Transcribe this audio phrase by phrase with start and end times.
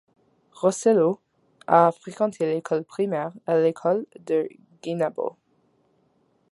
[0.59, 1.09] Rosselló
[1.79, 4.49] a fréquenté l'école primaire à l'école de
[4.81, 5.37] Guaynabo.